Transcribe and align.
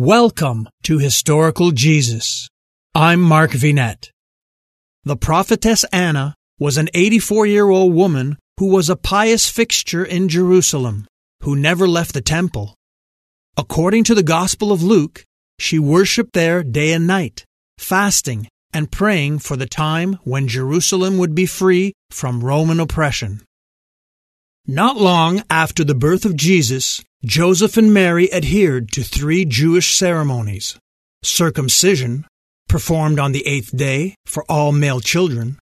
Welcome 0.00 0.68
to 0.84 1.00
Historical 1.00 1.72
Jesus. 1.72 2.48
I'm 2.94 3.20
Mark 3.20 3.50
Vinet. 3.50 4.12
The 5.02 5.16
prophetess 5.16 5.82
Anna 5.92 6.36
was 6.60 6.78
an 6.78 6.88
84 6.94 7.46
year 7.46 7.68
old 7.68 7.92
woman 7.92 8.38
who 8.60 8.66
was 8.66 8.88
a 8.88 8.94
pious 8.94 9.50
fixture 9.50 10.04
in 10.04 10.28
Jerusalem, 10.28 11.08
who 11.42 11.56
never 11.56 11.88
left 11.88 12.14
the 12.14 12.20
temple. 12.20 12.76
According 13.56 14.04
to 14.04 14.14
the 14.14 14.22
Gospel 14.22 14.70
of 14.70 14.84
Luke, 14.84 15.24
she 15.58 15.80
worshiped 15.80 16.32
there 16.32 16.62
day 16.62 16.92
and 16.92 17.08
night, 17.08 17.44
fasting 17.76 18.46
and 18.72 18.92
praying 18.92 19.40
for 19.40 19.56
the 19.56 19.66
time 19.66 20.20
when 20.22 20.46
Jerusalem 20.46 21.18
would 21.18 21.34
be 21.34 21.44
free 21.44 21.92
from 22.12 22.44
Roman 22.44 22.78
oppression. 22.78 23.40
Not 24.64 24.96
long 24.96 25.42
after 25.50 25.82
the 25.82 25.96
birth 25.96 26.24
of 26.24 26.36
Jesus, 26.36 27.02
Joseph 27.24 27.76
and 27.76 27.92
Mary 27.92 28.32
adhered 28.32 28.92
to 28.92 29.02
three 29.02 29.44
Jewish 29.44 29.96
ceremonies. 29.96 30.78
Circumcision, 31.24 32.24
performed 32.68 33.18
on 33.18 33.32
the 33.32 33.44
eighth 33.44 33.76
day 33.76 34.14
for 34.24 34.44
all 34.48 34.70
male 34.70 35.00
children, 35.00 35.58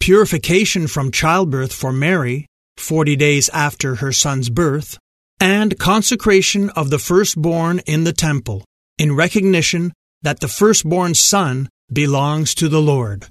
purification 0.00 0.86
from 0.86 1.12
childbirth 1.12 1.74
for 1.74 1.92
Mary, 1.92 2.46
forty 2.78 3.16
days 3.16 3.50
after 3.50 3.96
her 3.96 4.12
son's 4.12 4.48
birth, 4.48 4.96
and 5.38 5.78
consecration 5.78 6.70
of 6.70 6.88
the 6.88 6.98
firstborn 6.98 7.80
in 7.80 8.04
the 8.04 8.12
temple, 8.14 8.64
in 8.96 9.14
recognition 9.14 9.92
that 10.22 10.40
the 10.40 10.48
firstborn 10.48 11.12
son 11.12 11.68
belongs 11.92 12.54
to 12.54 12.66
the 12.66 12.80
Lord. 12.80 13.26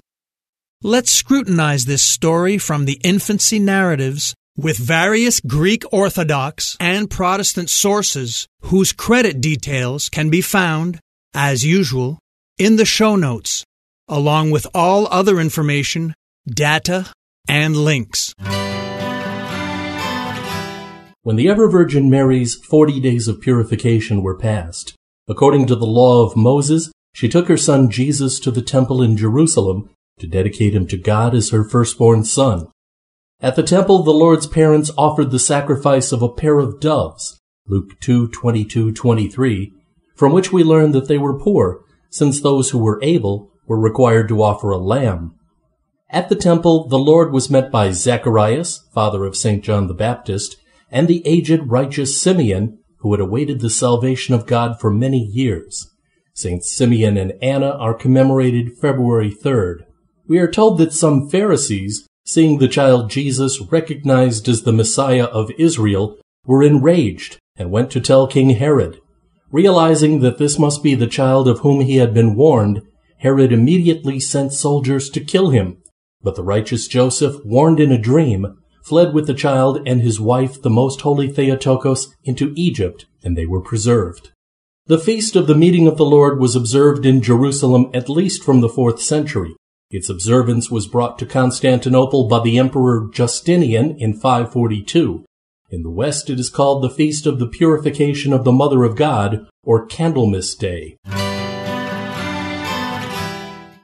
Let's 0.80 1.10
scrutinize 1.10 1.86
this 1.86 2.04
story 2.04 2.56
from 2.56 2.84
the 2.84 3.00
infancy 3.02 3.58
narratives 3.58 4.32
with 4.56 4.76
various 4.76 5.40
Greek 5.40 5.84
Orthodox 5.92 6.76
and 6.78 7.10
Protestant 7.10 7.70
sources 7.70 8.46
whose 8.62 8.92
credit 8.92 9.40
details 9.40 10.08
can 10.08 10.30
be 10.30 10.40
found, 10.40 11.00
as 11.34 11.64
usual, 11.64 12.18
in 12.58 12.76
the 12.76 12.84
show 12.84 13.16
notes, 13.16 13.64
along 14.08 14.50
with 14.50 14.66
all 14.74 15.08
other 15.08 15.40
information, 15.40 16.14
data, 16.46 17.10
and 17.48 17.76
links. 17.76 18.32
When 21.22 21.36
the 21.36 21.48
ever 21.48 21.70
Virgin 21.70 22.10
Mary's 22.10 22.54
forty 22.54 23.00
days 23.00 23.28
of 23.28 23.40
purification 23.40 24.22
were 24.22 24.36
past, 24.36 24.94
according 25.26 25.66
to 25.66 25.74
the 25.74 25.86
law 25.86 26.24
of 26.24 26.36
Moses, 26.36 26.92
she 27.14 27.28
took 27.28 27.48
her 27.48 27.56
son 27.56 27.90
Jesus 27.90 28.38
to 28.40 28.50
the 28.50 28.62
temple 28.62 29.00
in 29.00 29.16
Jerusalem 29.16 29.88
to 30.18 30.26
dedicate 30.26 30.74
him 30.74 30.86
to 30.88 30.98
God 30.98 31.34
as 31.34 31.50
her 31.50 31.64
firstborn 31.64 32.24
son. 32.24 32.68
At 33.44 33.56
the 33.56 33.62
temple, 33.62 34.02
the 34.02 34.10
Lord's 34.10 34.46
parents 34.46 34.90
offered 34.96 35.30
the 35.30 35.38
sacrifice 35.38 36.12
of 36.12 36.22
a 36.22 36.32
pair 36.32 36.58
of 36.58 36.80
doves, 36.80 37.42
Luke 37.66 38.00
2, 38.00 38.28
22, 38.28 38.92
23, 38.92 39.70
from 40.16 40.32
which 40.32 40.50
we 40.50 40.64
learn 40.64 40.92
that 40.92 41.08
they 41.08 41.18
were 41.18 41.38
poor, 41.38 41.84
since 42.08 42.40
those 42.40 42.70
who 42.70 42.78
were 42.78 42.98
able 43.02 43.50
were 43.66 43.78
required 43.78 44.28
to 44.28 44.42
offer 44.42 44.70
a 44.70 44.78
lamb. 44.78 45.34
At 46.08 46.30
the 46.30 46.36
temple, 46.36 46.88
the 46.88 46.98
Lord 46.98 47.34
was 47.34 47.50
met 47.50 47.70
by 47.70 47.90
Zacharias, 47.90 48.88
father 48.94 49.26
of 49.26 49.36
St. 49.36 49.62
John 49.62 49.88
the 49.88 49.92
Baptist, 49.94 50.56
and 50.90 51.06
the 51.06 51.20
aged 51.26 51.64
righteous 51.66 52.18
Simeon, 52.18 52.78
who 53.00 53.12
had 53.12 53.20
awaited 53.20 53.60
the 53.60 53.68
salvation 53.68 54.34
of 54.34 54.46
God 54.46 54.80
for 54.80 54.90
many 54.90 55.18
years. 55.18 55.90
Saints 56.32 56.74
Simeon 56.74 57.18
and 57.18 57.34
Anna 57.42 57.72
are 57.72 57.92
commemorated 57.92 58.78
February 58.78 59.30
3rd. 59.30 59.80
We 60.26 60.38
are 60.38 60.50
told 60.50 60.78
that 60.78 60.94
some 60.94 61.28
Pharisees 61.28 62.08
seeing 62.24 62.58
the 62.58 62.68
child 62.68 63.10
Jesus 63.10 63.60
recognized 63.70 64.48
as 64.48 64.62
the 64.62 64.72
Messiah 64.72 65.24
of 65.24 65.50
Israel, 65.58 66.18
were 66.46 66.62
enraged 66.62 67.38
and 67.56 67.70
went 67.70 67.90
to 67.90 68.00
tell 68.00 68.26
King 68.26 68.50
Herod. 68.50 69.00
Realizing 69.50 70.20
that 70.20 70.38
this 70.38 70.58
must 70.58 70.82
be 70.82 70.94
the 70.94 71.06
child 71.06 71.46
of 71.46 71.60
whom 71.60 71.80
he 71.80 71.96
had 71.96 72.12
been 72.12 72.34
warned, 72.34 72.82
Herod 73.18 73.52
immediately 73.52 74.18
sent 74.18 74.52
soldiers 74.52 75.08
to 75.10 75.20
kill 75.20 75.50
him. 75.50 75.78
But 76.22 76.34
the 76.34 76.42
righteous 76.42 76.88
Joseph, 76.88 77.36
warned 77.44 77.78
in 77.78 77.92
a 77.92 77.98
dream, 77.98 78.58
fled 78.82 79.14
with 79.14 79.26
the 79.26 79.34
child 79.34 79.86
and 79.86 80.00
his 80.00 80.20
wife, 80.20 80.60
the 80.60 80.70
most 80.70 81.02
holy 81.02 81.28
Theotokos, 81.28 82.14
into 82.24 82.52
Egypt, 82.56 83.06
and 83.22 83.36
they 83.36 83.46
were 83.46 83.62
preserved. 83.62 84.32
The 84.86 84.98
feast 84.98 85.36
of 85.36 85.46
the 85.46 85.54
meeting 85.54 85.86
of 85.86 85.96
the 85.96 86.04
Lord 86.04 86.38
was 86.38 86.54
observed 86.54 87.06
in 87.06 87.22
Jerusalem 87.22 87.90
at 87.94 88.10
least 88.10 88.42
from 88.42 88.60
the 88.60 88.68
fourth 88.68 89.00
century, 89.00 89.54
its 89.94 90.10
observance 90.10 90.72
was 90.72 90.88
brought 90.88 91.20
to 91.20 91.24
Constantinople 91.24 92.26
by 92.26 92.40
the 92.40 92.58
Emperor 92.58 93.08
Justinian 93.12 93.96
in 93.96 94.12
542. 94.12 95.24
In 95.70 95.82
the 95.84 95.90
West, 95.90 96.28
it 96.28 96.40
is 96.40 96.50
called 96.50 96.82
the 96.82 96.90
Feast 96.90 97.26
of 97.26 97.38
the 97.38 97.46
Purification 97.46 98.32
of 98.32 98.42
the 98.42 98.50
Mother 98.50 98.82
of 98.82 98.96
God, 98.96 99.46
or 99.62 99.86
Candlemas 99.86 100.56
Day. 100.56 100.96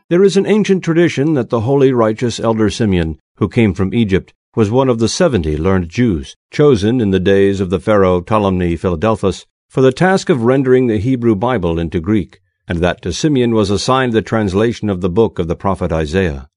There 0.09 0.25
is 0.25 0.37
an 0.37 0.47
ancient 0.47 0.83
tradition 0.83 1.35
that 1.35 1.51
the 1.51 1.61
holy 1.61 1.93
righteous 1.93 2.41
elder 2.41 2.71
Simeon, 2.71 3.21
who 3.37 3.49
came 3.49 3.73
from 3.73 3.95
Egypt, 3.95 4.35
was 4.57 4.69
one 4.69 4.89
of 4.89 4.99
the 4.99 5.09
seventy 5.09 5.57
learned 5.57 5.89
Jews, 5.89 6.35
chosen 6.51 7.01
in 7.01 7.13
the 7.13 7.21
days 7.21 7.61
of 7.61 7.71
the 7.71 7.79
Pharaoh 7.79 8.21
Ptolemy 8.21 8.75
Philadelphus 8.75 9.47
for 9.69 9.81
the 9.81 9.93
task 9.93 10.29
of 10.29 10.43
rendering 10.43 10.89
the 10.89 10.99
Hebrew 10.99 11.37
Bible 11.37 11.79
into 11.79 12.01
Greek 12.01 12.41
and 12.71 12.79
that 12.79 13.03
to 13.03 13.13
Simeon 13.13 13.53
was 13.53 13.69
assigned 13.69 14.13
the 14.13 14.23
translation 14.23 14.89
of 14.89 15.01
the 15.01 15.11
book 15.11 15.41
of 15.41 15.49
the 15.49 15.57
prophet 15.57 15.91
Isaiah. 15.91 16.49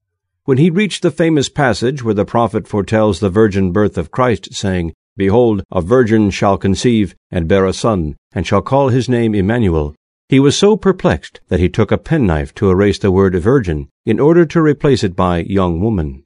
When 0.44 0.58
he 0.58 0.70
reached 0.70 1.02
the 1.02 1.10
famous 1.10 1.48
passage 1.48 2.04
where 2.04 2.14
the 2.14 2.24
prophet 2.24 2.68
foretells 2.68 3.18
the 3.18 3.28
virgin 3.28 3.72
birth 3.72 3.98
of 3.98 4.12
Christ, 4.12 4.54
saying, 4.54 4.94
Behold, 5.16 5.64
a 5.72 5.80
virgin 5.80 6.30
shall 6.30 6.56
conceive, 6.56 7.16
and 7.32 7.48
bear 7.48 7.66
a 7.66 7.72
son, 7.72 8.14
and 8.32 8.46
shall 8.46 8.62
call 8.62 8.90
his 8.90 9.08
name 9.08 9.34
Emmanuel, 9.34 9.96
he 10.28 10.38
was 10.38 10.56
so 10.56 10.76
perplexed 10.76 11.40
that 11.48 11.58
he 11.58 11.68
took 11.68 11.90
a 11.90 11.98
penknife 11.98 12.54
to 12.54 12.70
erase 12.70 13.00
the 13.00 13.10
word 13.10 13.34
virgin, 13.34 13.88
in 14.06 14.20
order 14.20 14.46
to 14.46 14.62
replace 14.62 15.02
it 15.02 15.16
by 15.16 15.38
young 15.38 15.80
woman. 15.80 16.22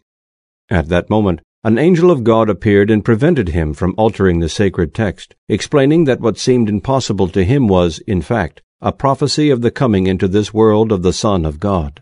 At 0.68 0.88
that 0.88 1.08
moment, 1.08 1.40
an 1.64 1.78
angel 1.78 2.10
of 2.10 2.24
God 2.24 2.50
appeared 2.50 2.90
and 2.90 3.02
prevented 3.02 3.48
him 3.48 3.72
from 3.72 3.94
altering 3.96 4.40
the 4.40 4.50
sacred 4.50 4.92
text, 4.92 5.34
explaining 5.48 6.04
that 6.04 6.20
what 6.20 6.36
seemed 6.36 6.68
impossible 6.68 7.28
to 7.28 7.42
him 7.42 7.68
was, 7.68 8.00
in 8.00 8.20
fact, 8.20 8.60
a 8.80 8.92
prophecy 8.92 9.50
of 9.50 9.60
the 9.60 9.72
coming 9.72 10.06
into 10.06 10.28
this 10.28 10.54
world 10.54 10.92
of 10.92 11.02
the 11.02 11.12
Son 11.12 11.44
of 11.44 11.58
God. 11.58 12.00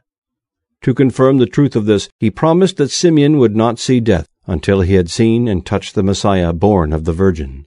To 0.83 0.93
confirm 0.93 1.39
the 1.39 1.47
truth 1.47 1.75
of 1.75 1.87
this, 1.87 2.11
he 2.21 2.31
promised 2.31 2.77
that 2.77 2.91
Simeon 2.91 3.39
would 3.39 3.57
not 3.57 3.79
see 3.79 3.99
death 3.99 4.29
until 4.47 4.83
he 4.83 4.93
had 4.93 5.11
seen 5.11 5.49
and 5.49 5.65
touched 5.65 5.95
the 5.95 6.03
Messiah 6.03 6.53
born 6.53 6.93
of 6.93 7.05
the 7.05 7.15
Virgin. 7.15 7.65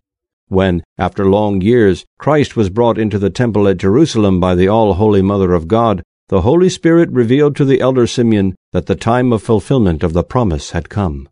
When, 0.47 0.83
after 0.99 1.25
long 1.25 1.59
years, 1.59 2.05
Christ 2.19 2.55
was 2.55 2.69
brought 2.69 2.99
into 2.99 3.17
the 3.17 3.31
temple 3.31 3.67
at 3.67 3.77
Jerusalem 3.77 4.39
by 4.39 4.53
the 4.53 4.67
all-holy 4.67 5.23
Mother 5.23 5.53
of 5.53 5.67
God, 5.67 6.03
the 6.27 6.41
Holy 6.41 6.69
Spirit 6.69 7.09
revealed 7.09 7.55
to 7.55 7.65
the 7.65 7.81
elder 7.81 8.05
Simeon 8.05 8.55
that 8.73 8.85
the 8.85 8.95
time 8.95 9.33
of 9.33 9.41
fulfillment 9.41 10.03
of 10.03 10.13
the 10.13 10.23
promise 10.23 10.69
had 10.69 10.87
come. 10.87 11.27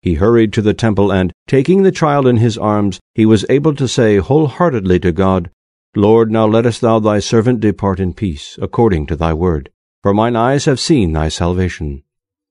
He 0.00 0.14
hurried 0.14 0.54
to 0.54 0.62
the 0.62 0.72
temple 0.72 1.12
and, 1.12 1.34
taking 1.46 1.82
the 1.82 1.92
child 1.92 2.26
in 2.26 2.38
his 2.38 2.56
arms, 2.56 2.98
he 3.14 3.26
was 3.26 3.44
able 3.50 3.74
to 3.74 3.86
say 3.86 4.16
wholeheartedly 4.16 5.00
to 5.00 5.12
God, 5.12 5.50
Lord, 5.96 6.30
now 6.30 6.46
lettest 6.46 6.80
thou 6.80 7.00
thy 7.00 7.18
servant 7.18 7.58
depart 7.58 7.98
in 7.98 8.12
peace, 8.12 8.56
according 8.62 9.06
to 9.06 9.16
thy 9.16 9.34
word. 9.34 9.70
For 10.04 10.14
mine 10.14 10.36
eyes 10.36 10.66
have 10.66 10.78
seen 10.78 11.12
thy 11.12 11.28
salvation. 11.28 12.04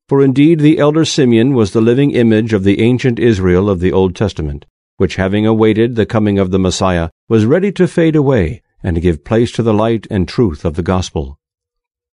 For 0.09 0.21
indeed 0.21 0.59
the 0.59 0.77
elder 0.77 1.05
Simeon 1.05 1.53
was 1.53 1.71
the 1.71 1.79
living 1.79 2.11
image 2.11 2.51
of 2.51 2.65
the 2.65 2.81
ancient 2.81 3.17
Israel 3.17 3.69
of 3.69 3.79
the 3.79 3.93
Old 3.93 4.13
Testament, 4.13 4.65
which 4.97 5.15
having 5.15 5.45
awaited 5.45 5.95
the 5.95 6.05
coming 6.05 6.37
of 6.37 6.51
the 6.51 6.59
Messiah, 6.59 7.09
was 7.29 7.45
ready 7.45 7.71
to 7.71 7.87
fade 7.87 8.17
away, 8.17 8.61
and 8.83 9.01
give 9.01 9.23
place 9.23 9.53
to 9.53 9.63
the 9.63 9.73
light 9.73 10.05
and 10.11 10.27
truth 10.27 10.65
of 10.65 10.75
the 10.75 10.83
gospel. 10.83 11.39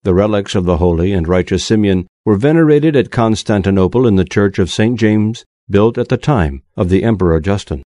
The 0.05 0.15
relics 0.15 0.55
of 0.55 0.65
the 0.65 0.77
holy 0.77 1.13
and 1.13 1.27
righteous 1.27 1.65
Simeon 1.65 2.07
were 2.25 2.37
venerated 2.37 2.95
at 2.95 3.11
Constantinople 3.11 4.07
in 4.07 4.15
the 4.15 4.25
church 4.25 4.61
of 4.61 4.71
St. 4.71 4.97
James, 4.97 5.45
built 5.69 5.99
at 5.99 6.09
the 6.09 6.17
time 6.17 6.63
of 6.77 6.89
the 6.89 7.03
Emperor 7.03 7.41
Justin. 7.41 7.83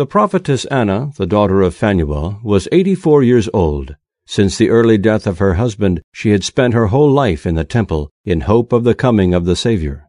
The 0.00 0.06
prophetess 0.06 0.64
Anna, 0.64 1.12
the 1.18 1.26
daughter 1.26 1.60
of 1.60 1.74
Phanuel, 1.74 2.40
was 2.42 2.66
eighty-four 2.72 3.22
years 3.22 3.50
old. 3.52 3.96
Since 4.24 4.56
the 4.56 4.70
early 4.70 4.96
death 4.96 5.26
of 5.26 5.40
her 5.40 5.52
husband, 5.60 6.00
she 6.10 6.30
had 6.30 6.42
spent 6.42 6.72
her 6.72 6.86
whole 6.86 7.10
life 7.10 7.44
in 7.44 7.54
the 7.54 7.64
temple 7.64 8.08
in 8.24 8.40
hope 8.40 8.72
of 8.72 8.82
the 8.82 8.94
coming 8.94 9.34
of 9.34 9.44
the 9.44 9.54
Savior. 9.54 10.08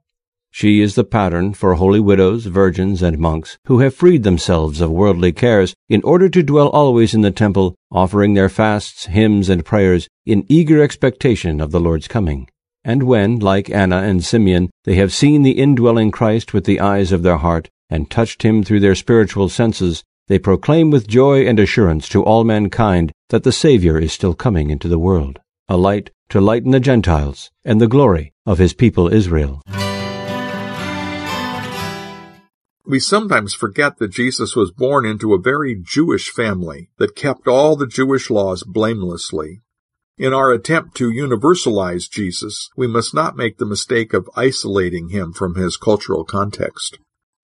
She 0.49 0.79
is 0.79 0.95
the 0.95 1.03
pattern 1.03 1.53
for 1.53 1.73
holy 1.73 1.99
widows, 1.99 2.45
virgins, 2.45 3.01
and 3.01 3.19
monks 3.19 3.57
who 3.65 3.79
have 3.79 3.93
freed 3.93 4.23
themselves 4.23 4.79
of 4.79 4.89
worldly 4.89 5.33
cares 5.33 5.75
in 5.89 6.01
order 6.03 6.29
to 6.29 6.41
dwell 6.41 6.69
always 6.69 7.13
in 7.13 7.19
the 7.19 7.29
temple, 7.29 7.75
offering 7.91 8.33
their 8.33 8.47
fasts, 8.47 9.07
hymns, 9.07 9.49
and 9.49 9.65
prayers 9.65 10.07
in 10.25 10.45
eager 10.47 10.81
expectation 10.81 11.59
of 11.59 11.71
the 11.71 11.81
Lord's 11.81 12.07
coming. 12.07 12.47
And 12.85 13.03
when, 13.03 13.39
like 13.39 13.69
Anna 13.69 13.97
and 13.97 14.23
Simeon, 14.23 14.69
they 14.85 14.95
have 14.95 15.11
seen 15.11 15.43
the 15.43 15.59
indwelling 15.59 16.11
Christ 16.11 16.53
with 16.53 16.63
the 16.63 16.79
eyes 16.79 17.11
of 17.11 17.23
their 17.23 17.37
heart, 17.37 17.69
and 17.91 18.09
touched 18.09 18.41
him 18.41 18.63
through 18.63 18.79
their 18.79 18.95
spiritual 18.95 19.49
senses, 19.49 20.03
they 20.27 20.39
proclaim 20.39 20.89
with 20.89 21.07
joy 21.07 21.45
and 21.45 21.59
assurance 21.59 22.09
to 22.09 22.23
all 22.23 22.43
mankind 22.43 23.11
that 23.29 23.43
the 23.43 23.51
Savior 23.51 23.99
is 23.99 24.13
still 24.13 24.33
coming 24.33 24.71
into 24.71 24.87
the 24.87 24.97
world, 24.97 25.39
a 25.67 25.77
light 25.77 26.09
to 26.29 26.39
lighten 26.41 26.71
the 26.71 26.79
Gentiles 26.79 27.51
and 27.65 27.81
the 27.81 27.87
glory 27.87 28.31
of 28.45 28.57
his 28.57 28.73
people 28.73 29.13
Israel. 29.13 29.61
We 32.85 32.99
sometimes 32.99 33.53
forget 33.53 33.97
that 33.97 34.11
Jesus 34.11 34.55
was 34.55 34.71
born 34.71 35.05
into 35.05 35.33
a 35.33 35.41
very 35.41 35.75
Jewish 35.75 36.29
family 36.29 36.89
that 36.97 37.15
kept 37.15 37.47
all 37.47 37.75
the 37.75 37.87
Jewish 37.87 38.29
laws 38.29 38.63
blamelessly. 38.63 39.59
In 40.17 40.33
our 40.33 40.51
attempt 40.51 40.95
to 40.97 41.11
universalize 41.11 42.09
Jesus, 42.09 42.69
we 42.75 42.87
must 42.87 43.13
not 43.13 43.35
make 43.35 43.57
the 43.57 43.65
mistake 43.65 44.13
of 44.13 44.29
isolating 44.35 45.09
him 45.09 45.33
from 45.33 45.55
his 45.55 45.77
cultural 45.77 46.23
context. 46.23 46.97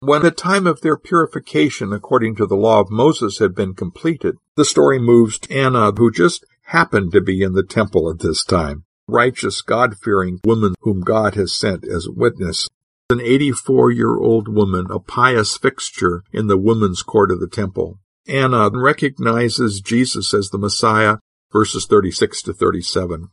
When 0.07 0.21
the 0.21 0.31
time 0.31 0.67
of 0.67 0.83
their 0.83 0.99
purification 0.99 1.95
according 1.95 2.35
to 2.37 2.47
the 2.47 2.57
law 2.57 2.81
of 2.81 2.91
Moses 2.91 3.39
had 3.39 3.55
been 3.55 3.73
completed, 3.73 4.37
the 4.55 4.67
story 4.67 4.99
moves 4.99 5.39
to 5.39 5.55
Anna, 5.57 5.93
who 5.93 6.11
just 6.11 6.45
happened 6.65 7.13
to 7.13 7.23
be 7.23 7.41
in 7.41 7.55
the 7.55 7.63
temple 7.63 8.11
at 8.11 8.19
this 8.19 8.45
time. 8.45 8.85
Righteous, 9.09 9.63
God-fearing 9.63 10.41
woman 10.45 10.75
whom 10.83 11.01
God 11.01 11.37
has 11.37 11.57
sent 11.57 11.87
as 11.87 12.07
witness. 12.07 12.69
An 13.09 13.19
84-year-old 13.19 14.47
woman, 14.47 14.89
a 14.91 14.99
pious 14.99 15.57
fixture 15.57 16.23
in 16.35 16.49
the 16.49 16.59
women's 16.59 17.03
court 17.03 17.31
of 17.31 17.41
the 17.41 17.49
temple. 17.49 17.99
Anna 18.29 18.69
recognizes 18.75 19.81
Jesus 19.81 20.35
as 20.35 20.51
the 20.51 20.59
Messiah, 20.59 21.17
verses 21.51 21.87
36 21.87 22.43
to 22.43 22.53
37. 22.53 23.29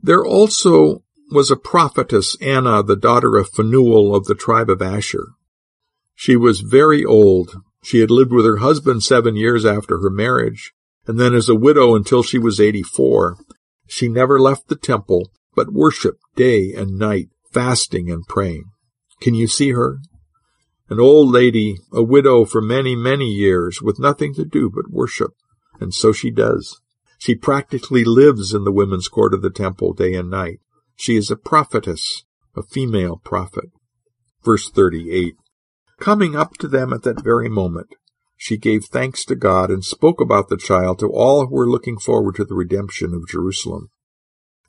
There 0.00 0.24
also 0.24 1.02
was 1.32 1.50
a 1.50 1.56
prophetess, 1.56 2.36
Anna, 2.40 2.84
the 2.84 2.94
daughter 2.94 3.36
of 3.36 3.50
Phanuel 3.50 4.14
of 4.14 4.26
the 4.26 4.36
tribe 4.36 4.70
of 4.70 4.80
Asher. 4.80 5.30
She 6.20 6.36
was 6.36 6.60
very 6.60 7.02
old. 7.02 7.54
She 7.82 8.00
had 8.00 8.10
lived 8.10 8.30
with 8.30 8.44
her 8.44 8.58
husband 8.58 9.02
seven 9.02 9.36
years 9.36 9.64
after 9.64 10.00
her 10.00 10.10
marriage 10.10 10.74
and 11.06 11.18
then 11.18 11.34
as 11.34 11.48
a 11.48 11.54
widow 11.54 11.94
until 11.94 12.22
she 12.22 12.38
was 12.38 12.60
84. 12.60 13.38
She 13.86 14.06
never 14.06 14.38
left 14.38 14.68
the 14.68 14.76
temple, 14.76 15.30
but 15.54 15.72
worshiped 15.72 16.20
day 16.36 16.74
and 16.76 16.98
night, 16.98 17.30
fasting 17.54 18.10
and 18.10 18.22
praying. 18.26 18.64
Can 19.22 19.32
you 19.32 19.46
see 19.46 19.70
her? 19.70 20.00
An 20.90 21.00
old 21.00 21.32
lady, 21.32 21.78
a 21.90 22.02
widow 22.02 22.44
for 22.44 22.60
many, 22.60 22.94
many 22.94 23.30
years, 23.30 23.80
with 23.80 23.98
nothing 23.98 24.34
to 24.34 24.44
do 24.44 24.70
but 24.70 24.90
worship. 24.90 25.30
And 25.80 25.94
so 25.94 26.12
she 26.12 26.30
does. 26.30 26.82
She 27.18 27.34
practically 27.34 28.04
lives 28.04 28.52
in 28.52 28.64
the 28.64 28.72
women's 28.72 29.08
court 29.08 29.32
of 29.32 29.40
the 29.40 29.48
temple 29.48 29.94
day 29.94 30.12
and 30.12 30.28
night. 30.28 30.60
She 30.96 31.16
is 31.16 31.30
a 31.30 31.36
prophetess, 31.36 32.24
a 32.54 32.62
female 32.62 33.16
prophet. 33.24 33.70
Verse 34.44 34.68
38. 34.68 35.32
Coming 36.00 36.34
up 36.34 36.54
to 36.58 36.66
them 36.66 36.94
at 36.94 37.02
that 37.02 37.22
very 37.22 37.50
moment, 37.50 37.94
she 38.34 38.56
gave 38.56 38.86
thanks 38.86 39.22
to 39.26 39.34
God 39.34 39.70
and 39.70 39.84
spoke 39.84 40.18
about 40.18 40.48
the 40.48 40.56
child 40.56 40.98
to 41.00 41.08
all 41.08 41.46
who 41.46 41.54
were 41.54 41.68
looking 41.68 41.98
forward 41.98 42.36
to 42.36 42.44
the 42.46 42.54
redemption 42.54 43.12
of 43.12 43.28
Jerusalem. 43.28 43.90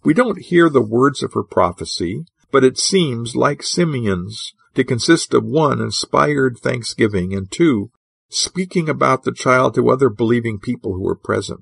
We 0.03 0.13
don't 0.13 0.41
hear 0.41 0.69
the 0.69 0.81
words 0.81 1.23
of 1.23 1.31
her 1.33 1.43
prophecy, 1.43 2.25
but 2.51 2.65
it 2.65 2.77
seems, 2.77 3.33
like 3.33 3.63
Simeon's, 3.63 4.51
to 4.75 4.83
consist 4.83 5.33
of 5.33 5.45
one, 5.45 5.79
inspired 5.79 6.57
thanksgiving, 6.57 7.33
and 7.33 7.49
two, 7.49 7.91
speaking 8.29 8.89
about 8.89 9.23
the 9.23 9.31
child 9.31 9.75
to 9.75 9.89
other 9.89 10.09
believing 10.09 10.59
people 10.59 10.95
who 10.95 11.03
were 11.03 11.15
present. 11.15 11.61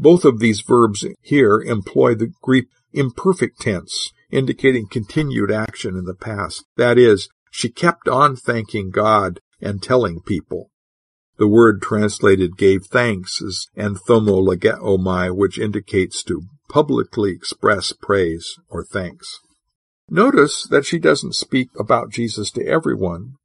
Both 0.00 0.24
of 0.24 0.40
these 0.40 0.62
verbs 0.62 1.06
here 1.20 1.60
employ 1.60 2.16
the 2.16 2.32
Greek 2.42 2.66
imperfect 2.92 3.60
tense, 3.60 4.12
indicating 4.32 4.88
continued 4.88 5.52
action 5.52 5.96
in 5.96 6.06
the 6.06 6.14
past. 6.14 6.64
That 6.76 6.98
is, 6.98 7.28
she 7.56 7.70
kept 7.70 8.06
on 8.06 8.36
thanking 8.36 8.90
God 8.90 9.40
and 9.62 9.82
telling 9.82 10.20
people. 10.20 10.70
The 11.38 11.48
word 11.48 11.80
translated 11.80 12.58
gave 12.58 12.84
thanks 12.84 13.40
is 13.40 13.70
anthomologeomai, 13.78 15.34
which 15.34 15.58
indicates 15.58 16.22
to 16.24 16.42
publicly 16.68 17.30
express 17.30 17.94
praise 17.94 18.56
or 18.68 18.84
thanks. 18.84 19.38
Notice 20.10 20.66
that 20.68 20.84
she 20.84 20.98
doesn't 20.98 21.34
speak 21.34 21.70
about 21.80 22.10
Jesus 22.10 22.50
to 22.52 22.66
everyone, 22.66 23.36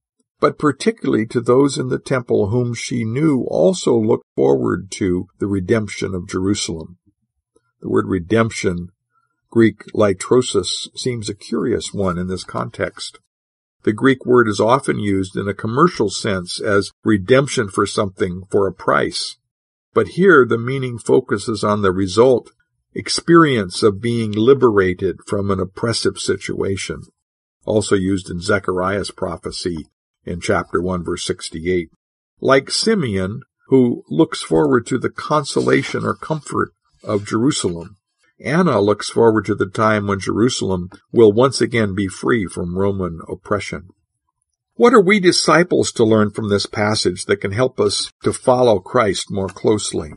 but 0.42 0.60
particularly 0.60 1.26
to 1.28 1.40
those 1.40 1.78
in 1.78 1.88
the 1.88 1.98
temple 1.98 2.50
whom 2.50 2.74
she 2.74 3.06
knew 3.06 3.46
also 3.48 3.98
looked 3.98 4.28
forward 4.36 4.92
to 4.92 5.28
the 5.40 5.48
redemption 5.48 6.14
of 6.14 6.28
Jerusalem. 6.28 6.98
The 7.80 7.88
word 7.88 8.10
redemption, 8.10 8.90
Greek 9.50 9.84
litrosis, 9.94 10.90
seems 10.98 11.30
a 11.30 11.34
curious 11.34 11.94
one 11.94 12.18
in 12.18 12.28
this 12.28 12.44
context. 12.44 13.18
The 13.84 13.94
Greek 13.94 14.26
word 14.26 14.48
is 14.48 14.60
often 14.60 15.00
used 15.00 15.36
in 15.36 15.48
a 15.48 15.54
commercial 15.54 16.10
sense 16.10 16.60
as 16.60 16.92
redemption 17.04 17.68
for 17.68 17.86
something 17.86 18.44
for 18.52 18.68
a 18.68 18.74
price. 18.74 19.38
But 19.94 20.10
here 20.10 20.46
the 20.46 20.58
meaning 20.58 21.00
focuses 21.00 21.64
on 21.64 21.82
the 21.82 21.92
result, 21.92 22.52
experience 22.94 23.82
of 23.82 24.02
being 24.02 24.32
liberated 24.32 25.18
from 25.28 25.50
an 25.50 25.60
oppressive 25.60 26.20
situation. 26.20 27.02
Also 27.66 27.96
used 27.96 28.30
in 28.30 28.40
Zechariah's 28.40 29.12
prophecy 29.12 29.88
in 30.26 30.42
chapter 30.42 30.82
1 30.82 31.04
verse 31.04 31.26
68. 31.26 31.90
Like 32.40 32.70
Simeon, 32.70 33.42
who 33.68 34.04
looks 34.10 34.42
forward 34.42 34.86
to 34.88 35.00
the 35.00 35.10
consolation 35.10 36.06
or 36.06 36.16
comfort 36.16 36.74
of 37.04 37.26
Jerusalem. 37.26 37.98
Anna 38.44 38.82
looks 38.82 39.10
forward 39.10 39.46
to 39.46 39.56
the 39.56 39.70
time 39.70 40.08
when 40.08 40.20
Jerusalem 40.20 40.90
will 41.12 41.32
once 41.32 41.62
again 41.62 41.94
be 41.96 42.08
free 42.08 42.46
from 42.46 42.78
Roman 42.78 43.20
oppression. 43.30 43.90
What 44.76 44.94
are 44.94 45.04
we 45.04 45.20
disciples 45.20 45.92
to 45.94 46.04
learn 46.04 46.32
from 46.32 46.50
this 46.50 46.66
passage 46.66 47.26
that 47.26 47.42
can 47.42 47.52
help 47.52 47.80
us 47.80 48.12
to 48.24 48.34
follow 48.34 48.80
Christ 48.80 49.30
more 49.30 49.50
closely? 49.50 50.14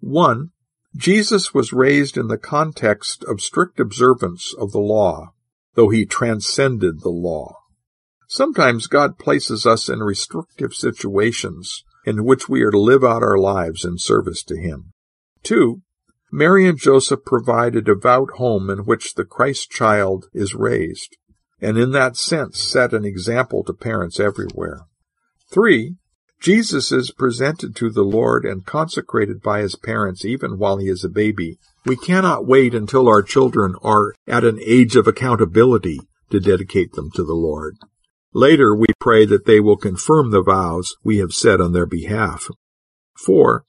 1. 0.00 0.50
Jesus 0.96 1.52
was 1.52 1.72
raised 1.72 2.16
in 2.16 2.28
the 2.28 2.38
context 2.38 3.22
of 3.24 3.40
strict 3.40 3.78
observance 3.78 4.54
of 4.58 4.72
the 4.72 4.78
law, 4.78 5.34
though 5.74 5.90
he 5.90 6.06
transcended 6.06 7.00
the 7.00 7.10
law. 7.10 7.54
Sometimes 8.28 8.86
God 8.86 9.18
places 9.18 9.66
us 9.66 9.88
in 9.88 10.00
restrictive 10.00 10.72
situations 10.72 11.84
in 12.04 12.24
which 12.24 12.48
we 12.48 12.62
are 12.62 12.70
to 12.70 12.78
live 12.78 13.04
out 13.04 13.22
our 13.22 13.38
lives 13.38 13.84
in 13.84 13.98
service 13.98 14.42
to 14.44 14.56
Him. 14.56 14.92
2. 15.42 15.82
Mary 16.32 16.68
and 16.68 16.78
Joseph 16.78 17.24
provide 17.24 17.74
a 17.74 17.82
devout 17.82 18.30
home 18.36 18.70
in 18.70 18.80
which 18.80 19.14
the 19.14 19.24
Christ 19.24 19.70
child 19.70 20.26
is 20.32 20.54
raised, 20.54 21.16
and 21.60 21.76
in 21.76 21.90
that 21.92 22.16
sense 22.16 22.58
set 22.60 22.92
an 22.92 23.04
example 23.04 23.64
to 23.64 23.72
parents 23.72 24.20
everywhere. 24.20 24.86
3. 25.52 25.96
Jesus 26.40 26.90
is 26.90 27.10
presented 27.10 27.76
to 27.76 27.90
the 27.90 28.04
Lord 28.04 28.46
and 28.46 28.64
consecrated 28.64 29.42
by 29.42 29.60
his 29.60 29.76
parents 29.76 30.24
even 30.24 30.58
while 30.58 30.78
he 30.78 30.88
is 30.88 31.04
a 31.04 31.08
baby. 31.08 31.58
We 31.84 31.96
cannot 31.96 32.46
wait 32.46 32.74
until 32.74 33.08
our 33.08 33.22
children 33.22 33.74
are 33.82 34.14
at 34.26 34.44
an 34.44 34.58
age 34.64 34.96
of 34.96 35.06
accountability 35.06 35.98
to 36.30 36.40
dedicate 36.40 36.92
them 36.92 37.10
to 37.14 37.24
the 37.24 37.34
Lord. 37.34 37.76
Later, 38.32 38.74
we 38.74 38.86
pray 39.00 39.26
that 39.26 39.44
they 39.44 39.60
will 39.60 39.76
confirm 39.76 40.30
the 40.30 40.42
vows 40.42 40.94
we 41.02 41.18
have 41.18 41.32
said 41.32 41.60
on 41.60 41.72
their 41.72 41.86
behalf. 41.86 42.48
4. 43.18 43.64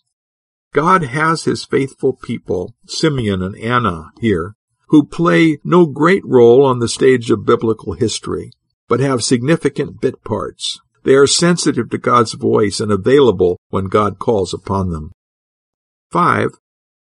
God 0.74 1.04
has 1.04 1.44
his 1.44 1.66
faithful 1.66 2.14
people, 2.14 2.74
Simeon 2.86 3.42
and 3.42 3.58
Anna 3.58 4.12
here, 4.22 4.56
who 4.88 5.06
play 5.06 5.58
no 5.64 5.86
great 5.86 6.24
role 6.26 6.66
on 6.66 6.80
the 6.80 6.88
stage 6.88 7.30
of 7.30 7.46
biblical 7.46 7.94
history, 7.94 8.52
but 8.88 9.02
have 9.02 9.24
significant 9.24 10.00
bit 10.00 10.24
parts. 10.24 10.80
They 11.04 11.16
are 11.16 11.28
sensitive 11.28 11.90
to 11.90 11.98
God's 11.98 12.34
voice 12.34 12.80
and 12.80 12.92
available 12.92 13.60
when 13.70 13.86
God 13.86 14.20
calls 14.20 14.54
upon 14.54 14.92
them. 14.92 15.12
5. 16.12 16.52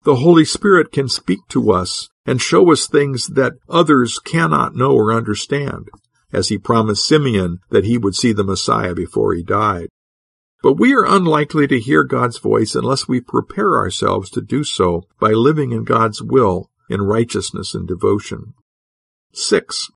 The 0.04 0.16
Holy 0.18 0.46
Spirit 0.46 0.92
can 0.92 1.10
speak 1.10 1.40
to 1.50 1.72
us 1.72 2.08
and 2.26 2.42
show 2.42 2.72
us 2.72 2.88
things 2.88 3.28
that 3.28 3.54
others 3.68 4.20
cannot 4.20 4.76
know 4.76 4.92
or 4.92 5.12
understand, 5.12 5.90
as 6.32 6.48
he 6.48 6.58
promised 6.58 7.08
Simeon 7.08 7.60
that 7.70 7.86
he 7.86 7.98
would 7.98 8.16
see 8.16 8.32
the 8.32 8.44
Messiah 8.44 8.94
before 8.94 9.34
he 9.34 9.44
died. 9.44 9.88
But 10.68 10.82
we 10.82 10.94
are 10.94 11.06
unlikely 11.06 11.66
to 11.68 11.80
hear 11.80 12.04
God's 12.04 12.40
voice 12.40 12.76
unless 12.76 13.08
we 13.08 13.22
prepare 13.22 13.78
ourselves 13.78 14.30
to 14.32 14.42
do 14.42 14.66
so 14.66 15.04
by 15.18 15.32
living 15.32 15.72
in 15.72 15.86
God's 15.86 16.22
will 16.22 16.70
in 16.90 17.04
righteousness 17.04 17.74
and 17.74 17.88
devotion. 17.88 18.54
6. 19.32 19.88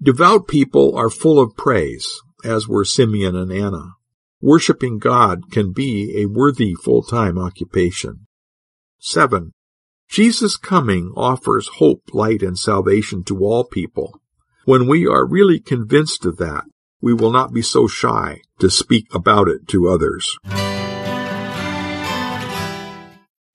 Devout 0.00 0.46
people 0.46 0.96
are 0.96 1.10
full 1.10 1.40
of 1.40 1.56
praise, 1.56 2.22
as 2.44 2.68
were 2.68 2.84
Simeon 2.84 3.34
and 3.34 3.50
Anna. 3.50 3.94
Worshipping 4.40 5.00
God 5.00 5.50
can 5.50 5.72
be 5.72 6.16
a 6.22 6.26
worthy 6.26 6.74
full-time 6.74 7.36
occupation. 7.36 8.28
7. 9.00 9.50
Jesus' 10.08 10.56
coming 10.56 11.12
offers 11.16 11.70
hope, 11.78 12.02
light, 12.12 12.40
and 12.40 12.56
salvation 12.56 13.24
to 13.24 13.40
all 13.40 13.64
people. 13.64 14.20
When 14.64 14.86
we 14.86 15.08
are 15.08 15.26
really 15.26 15.58
convinced 15.58 16.24
of 16.24 16.36
that, 16.36 16.66
we 17.04 17.12
will 17.12 17.30
not 17.30 17.52
be 17.52 17.60
so 17.60 17.86
shy 17.86 18.40
to 18.58 18.70
speak 18.70 19.06
about 19.14 19.46
it 19.46 19.68
to 19.68 19.88
others. 19.88 20.38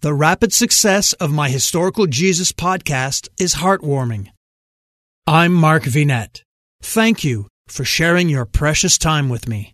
The 0.02 0.14
rapid 0.14 0.54
success 0.54 1.14
of 1.14 1.34
my 1.34 1.50
Historical 1.50 2.06
Jesus 2.06 2.52
podcast 2.52 3.28
is 3.40 3.56
heartwarming. 3.56 4.28
I'm 5.26 5.52
Mark 5.52 5.84
Vinet. 5.84 6.44
Thank 6.84 7.24
you 7.24 7.48
for 7.68 7.84
sharing 7.84 8.30
your 8.30 8.46
precious 8.46 9.00
time 9.00 9.30
with 9.30 9.50
me. 9.50 9.74